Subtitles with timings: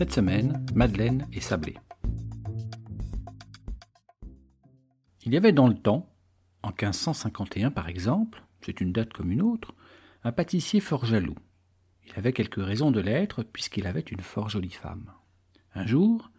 [0.00, 1.76] Cette semaine, Madeleine et Sablé.
[5.26, 6.08] Il y avait dans le temps,
[6.62, 9.74] en 1551 par exemple, c'est une date comme une autre,
[10.24, 11.36] un pâtissier fort jaloux.
[12.06, 15.12] Il avait quelques raisons de l'être, puisqu'il avait une fort jolie femme.
[15.74, 16.30] Un jour,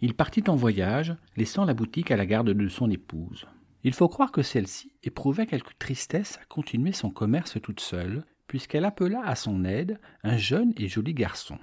[0.00, 3.46] il partit en voyage, laissant la boutique à la garde de son épouse.
[3.84, 8.84] Il faut croire que celle-ci éprouvait quelque tristesse à continuer son commerce toute seule, puisqu'elle
[8.84, 11.60] appela à son aide un jeune et joli garçon.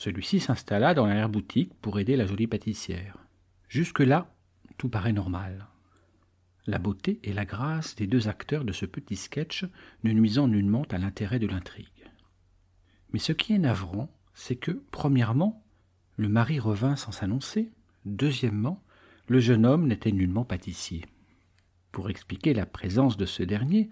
[0.00, 3.18] Celui-ci s'installa dans l'arrière-boutique pour aider la jolie pâtissière.
[3.68, 4.32] Jusque-là,
[4.78, 5.66] tout paraît normal.
[6.66, 9.66] La beauté et la grâce des deux acteurs de ce petit sketch
[10.02, 12.08] ne nuisant nullement à l'intérêt de l'intrigue.
[13.12, 15.62] Mais ce qui est navrant, c'est que, premièrement,
[16.16, 17.70] le mari revint sans s'annoncer,
[18.06, 18.82] deuxièmement,
[19.28, 21.04] le jeune homme n'était nullement pâtissier.
[21.92, 23.90] Pour expliquer la présence de ce dernier,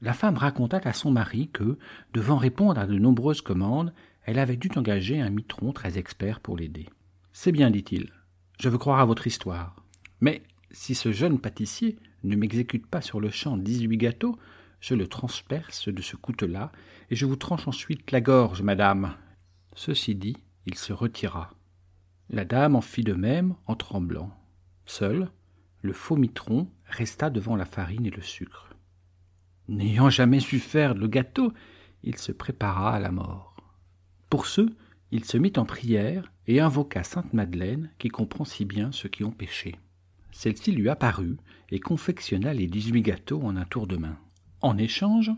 [0.00, 1.76] la femme raconta à son mari que,
[2.14, 3.92] devant répondre à de nombreuses commandes,
[4.24, 6.88] elle avait dû engager un mitron très expert pour l'aider.
[7.32, 8.12] C'est bien, dit-il.
[8.58, 9.76] Je veux croire à votre histoire.
[10.20, 14.38] Mais si ce jeune pâtissier ne m'exécute pas sur le champ dix-huit gâteaux,
[14.80, 16.72] je le transperce de ce couteau-là,
[17.10, 19.14] et je vous tranche ensuite la gorge, madame.
[19.74, 21.54] Ceci dit, il se retira.
[22.28, 24.30] La dame en fit de même en tremblant.
[24.84, 25.30] Seul,
[25.82, 28.74] le faux mitron resta devant la farine et le sucre.
[29.68, 31.52] N'ayant jamais su faire le gâteau,
[32.02, 33.49] il se prépara à la mort.
[34.30, 34.70] Pour ce,
[35.10, 39.24] il se mit en prière et invoqua sainte Madeleine qui comprend si bien ceux qui
[39.24, 39.76] ont péché.
[40.30, 41.36] Celle-ci lui apparut
[41.70, 44.16] et confectionna les dix-huit gâteaux en un tour de main.
[44.60, 45.32] En échange,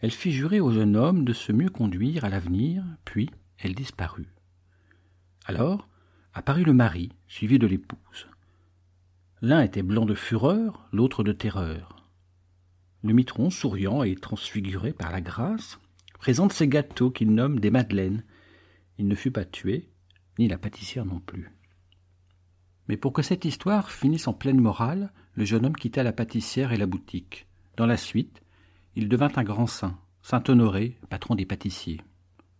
[0.00, 4.28] elle fit jurer au jeune homme de se mieux conduire à l'avenir, puis elle disparut.
[5.46, 5.88] Alors
[6.34, 8.28] apparut le mari, suivi de l'épouse.
[9.40, 12.06] L'un était blanc de fureur, l'autre de terreur.
[13.02, 15.80] Le mitron, souriant et transfiguré par la grâce,
[16.20, 18.24] présente ces gâteaux qu'il nomme des madeleines.
[18.98, 19.88] Il ne fut pas tué,
[20.38, 21.50] ni la pâtissière non plus.
[22.88, 26.72] Mais pour que cette histoire finisse en pleine morale, le jeune homme quitta la pâtissière
[26.72, 27.46] et la boutique.
[27.78, 28.42] Dans la suite,
[28.96, 32.02] il devint un grand saint, saint Honoré, patron des pâtissiers.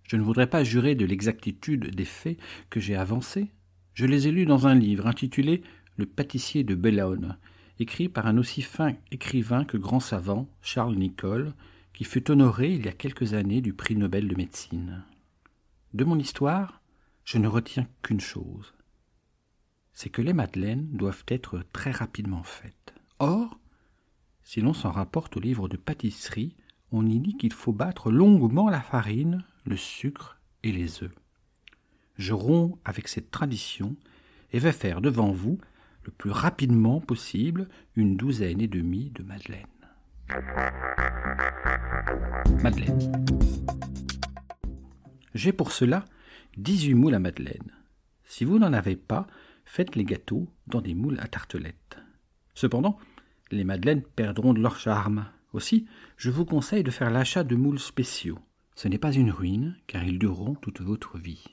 [0.05, 2.39] Je ne voudrais pas jurer de l'exactitude des faits
[2.71, 3.51] que j'ai avancés.
[3.93, 5.63] Je les ai lus dans un livre intitulé
[5.99, 7.37] Le pâtissier de Bellone,
[7.79, 11.53] écrit par un aussi fin écrivain que grand savant, Charles Nicole,
[11.93, 15.05] qui fut honoré il y a quelques années du prix Nobel de médecine.
[15.93, 16.81] De mon histoire,
[17.25, 18.75] je ne retiens qu'une chose.
[19.93, 22.95] C'est que les madeleines doivent être très rapidement faites.
[23.19, 23.59] Or,
[24.43, 26.57] si l'on s'en rapporte au livre de pâtisserie,
[26.93, 31.15] on y dit qu'il faut battre longuement la farine, le sucre et les œufs.
[32.17, 33.97] Je romps avec cette tradition
[34.53, 35.59] et vais faire devant vous,
[36.05, 39.67] le plus rapidement possible, une douzaine et demie de madeleines.
[42.63, 43.27] Madeleine.
[45.35, 46.05] J'ai pour cela
[46.57, 47.73] dix-huit moules à madeleine.
[48.25, 49.27] Si vous n'en avez pas,
[49.65, 51.99] faites les gâteaux dans des moules à tartelettes.
[52.55, 52.99] Cependant,
[53.51, 55.27] les madeleines perdront de leur charme.
[55.53, 55.87] Aussi,
[56.17, 58.39] je vous conseille de faire l'achat de moules spéciaux.
[58.75, 61.45] Ce n'est pas une ruine, car ils dureront toute votre vie.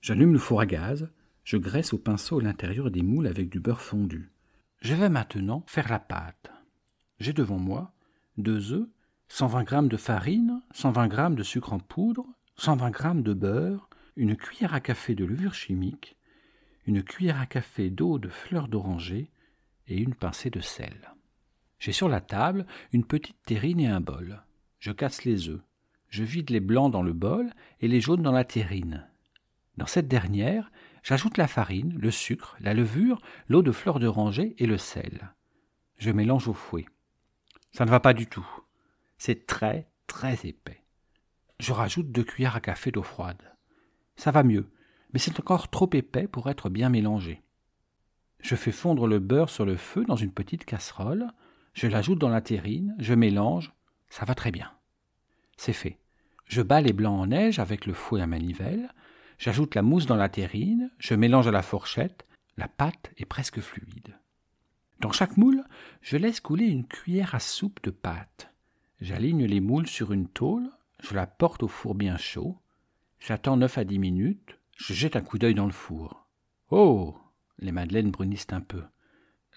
[0.00, 1.10] J'allume le four à gaz,
[1.44, 4.30] je graisse au pinceau l'intérieur des moules avec du beurre fondu.
[4.80, 6.43] Je vais maintenant faire la pâte.
[7.20, 7.92] J'ai devant moi
[8.36, 8.88] deux œufs,
[9.28, 12.26] 120 g de farine, 120 g de sucre en poudre,
[12.56, 16.16] 120 g de beurre, une cuillère à café de levure chimique,
[16.86, 19.30] une cuillère à café d'eau de fleur d'oranger
[19.88, 21.14] et une pincée de sel.
[21.78, 24.42] J'ai sur la table une petite terrine et un bol.
[24.78, 25.60] Je casse les œufs.
[26.08, 27.50] Je vide les blancs dans le bol
[27.80, 29.06] et les jaunes dans la terrine.
[29.76, 30.70] Dans cette dernière,
[31.02, 35.32] j'ajoute la farine, le sucre, la levure, l'eau de fleur d'oranger et le sel.
[35.98, 36.86] Je mélange au fouet.
[37.74, 38.46] Ça ne va pas du tout.
[39.18, 40.84] C'est très, très épais.
[41.58, 43.42] Je rajoute deux cuillères à café d'eau froide.
[44.14, 44.70] Ça va mieux,
[45.12, 47.42] mais c'est encore trop épais pour être bien mélangé.
[48.38, 51.26] Je fais fondre le beurre sur le feu dans une petite casserole,
[51.72, 53.72] je l'ajoute dans la terrine, je mélange,
[54.08, 54.70] ça va très bien.
[55.56, 55.98] C'est fait.
[56.46, 58.88] Je bats les blancs en neige avec le fouet à manivelle,
[59.36, 62.24] j'ajoute la mousse dans la terrine, je mélange à la fourchette,
[62.56, 64.16] la pâte est presque fluide.
[65.04, 65.62] Dans chaque moule,
[66.00, 68.50] je laisse couler une cuillère à soupe de pâte.
[69.02, 70.70] J'aligne les moules sur une tôle,
[71.02, 72.56] je la porte au four bien chaud.
[73.20, 76.26] J'attends neuf à dix minutes, je jette un coup d'œil dans le four.
[76.70, 77.18] Oh
[77.58, 78.82] Les madeleines brunissent un peu.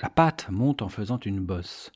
[0.02, 1.94] La pâte monte en faisant une bosse.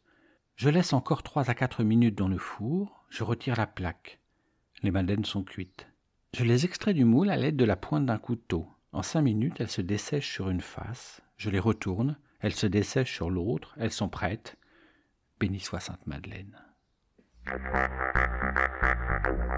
[0.55, 4.21] Je laisse encore trois à quatre minutes dans le four, je retire la plaque.
[4.81, 5.89] Les madeleines sont cuites.
[6.33, 8.69] Je les extrais du moule à l'aide de la pointe d'un couteau.
[8.93, 11.19] En cinq minutes, elles se dessèchent sur une face.
[11.35, 14.57] Je les retourne, elles se dessèchent sur l'autre, elles sont prêtes.
[15.39, 16.57] Béni soit Sainte Madeleine.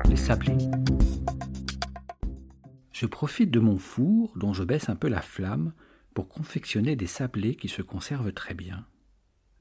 [0.10, 0.58] Les sablés.
[2.92, 5.74] Je profite de mon four, dont je baisse un peu la flamme,
[6.14, 8.86] pour confectionner des sablés qui se conservent très bien.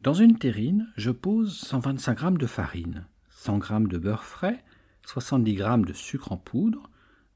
[0.00, 4.64] Dans une terrine, je pose 125 g de farine, 100 g de beurre frais,
[5.06, 6.90] 70 g de sucre en poudre,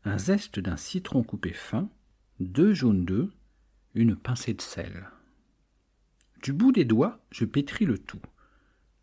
[0.05, 1.89] un zeste d'un citron coupé fin,
[2.39, 3.31] deux jaunes d'œufs,
[3.95, 5.09] une pincée de sel.
[6.43, 8.21] Du bout des doigts, je pétris le tout.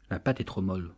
[0.10, 0.94] La pâte est trop molle.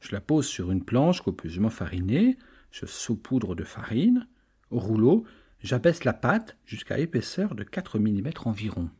[0.00, 2.36] Je la pose sur une planche copieusement farinée,
[2.70, 4.26] je saupoudre de farine.
[4.70, 5.24] Au rouleau,
[5.62, 8.90] j'abaisse la pâte jusqu'à épaisseur de 4 mm environ.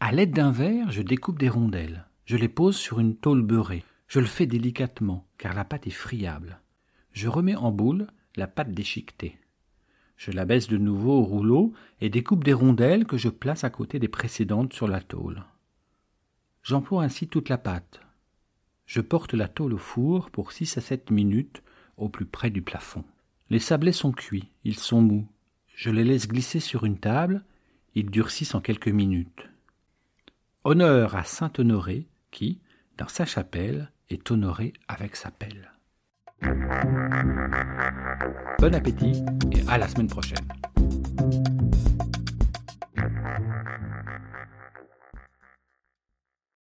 [0.00, 2.06] À l'aide d'un verre, je découpe des rondelles.
[2.24, 3.84] Je les pose sur une tôle beurrée.
[4.08, 6.60] Je le fais délicatement, car la pâte est friable.
[7.12, 8.06] Je remets en boule
[8.36, 9.38] la pâte déchiquetée.
[10.16, 13.70] Je la baisse de nouveau au rouleau et découpe des rondelles que je place à
[13.70, 15.44] côté des précédentes sur la tôle.
[16.62, 18.00] J'emploie ainsi toute la pâte.
[18.86, 21.62] Je porte la tôle au four pour six à sept minutes
[21.96, 23.04] au plus près du plafond.
[23.48, 25.26] Les sablés sont cuits, ils sont mous.
[25.74, 27.44] Je les laisse glisser sur une table,
[27.94, 29.48] ils durcissent en quelques minutes.
[30.64, 32.60] Honneur à saint Honoré qui,
[32.98, 35.72] dans sa chapelle, est honoré avec sa pelle.
[38.58, 39.22] Bon appétit
[39.52, 40.46] et à la semaine prochaine.